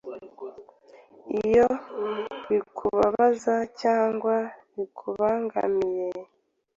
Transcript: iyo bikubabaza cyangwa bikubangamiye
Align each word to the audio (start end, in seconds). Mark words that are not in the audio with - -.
iyo 1.41 1.67
bikubabaza 2.49 3.55
cyangwa 3.81 4.35
bikubangamiye 4.75 6.07